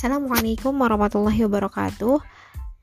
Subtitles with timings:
[0.00, 2.24] Assalamualaikum warahmatullahi wabarakatuh.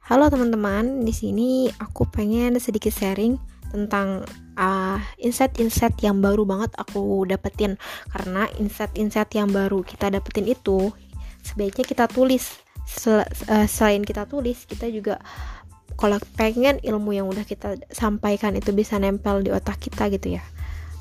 [0.06, 3.42] Halo teman-teman, di sini aku pengen sedikit sharing
[3.74, 4.22] tentang
[4.54, 7.74] uh, insight-insight yang baru banget aku dapetin.
[8.14, 10.94] Karena insight-insight yang baru kita dapetin itu
[11.42, 12.54] sebaiknya kita tulis.
[12.86, 15.18] Sel uh, selain kita tulis kita juga
[15.98, 20.46] kalau pengen ilmu yang udah kita sampaikan itu bisa nempel di otak kita gitu ya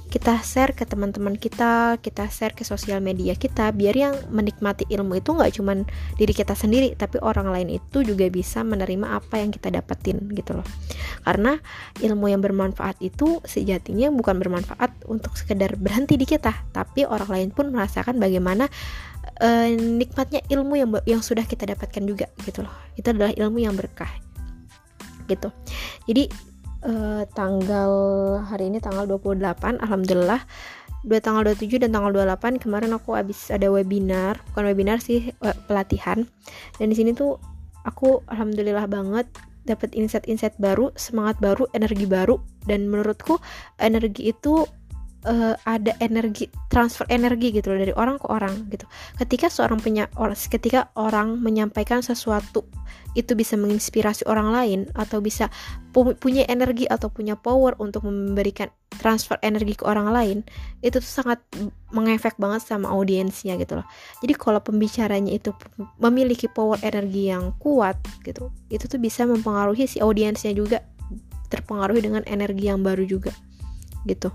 [0.06, 5.18] kita share ke teman-teman kita, kita share ke sosial media kita, biar yang menikmati ilmu
[5.18, 5.82] itu nggak cuman
[6.14, 10.62] diri kita sendiri, tapi orang lain itu juga bisa menerima apa yang kita dapetin gitu
[10.62, 10.66] loh.
[11.26, 11.58] Karena
[11.98, 17.48] ilmu yang bermanfaat itu sejatinya bukan bermanfaat untuk sekedar berhenti di kita, tapi orang lain
[17.50, 18.70] pun merasakan bagaimana
[19.42, 22.74] uh, nikmatnya ilmu yang yang sudah kita dapatkan juga gitu loh.
[22.94, 24.10] Itu adalah ilmu yang berkah
[25.26, 25.50] gitu.
[26.06, 26.30] Jadi
[26.86, 27.92] uh, tanggal
[28.46, 30.40] hari ini tanggal 28 alhamdulillah.
[31.06, 34.42] Dua tanggal 27 dan tanggal 28 kemarin aku habis ada webinar.
[34.50, 35.30] Bukan webinar sih
[35.70, 36.26] pelatihan.
[36.78, 37.38] Dan di sini tuh
[37.86, 39.26] aku alhamdulillah banget
[39.66, 42.42] dapat insight-insight baru semangat baru energi baru.
[42.66, 43.38] Dan menurutku
[43.78, 44.66] energi itu
[45.26, 48.86] uh, ada energi transfer energi gitu loh dari orang ke orang gitu.
[49.18, 50.06] Ketika seorang punya
[50.48, 52.64] ketika orang menyampaikan sesuatu
[53.16, 55.48] itu bisa menginspirasi orang lain atau bisa
[55.90, 58.68] pu punya energi atau punya power untuk memberikan
[59.00, 60.38] transfer energi ke orang lain
[60.84, 61.40] itu tuh sangat
[61.90, 63.86] mengefek banget sama audiensnya gitu loh.
[64.20, 65.50] Jadi kalau pembicaranya itu
[65.96, 70.84] memiliki power energi yang kuat gitu, itu tuh bisa mempengaruhi si audiensnya juga
[71.48, 73.32] terpengaruhi dengan energi yang baru juga
[74.04, 74.30] gitu.